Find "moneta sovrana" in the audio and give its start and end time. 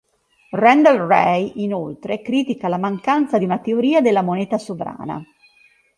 4.23-5.23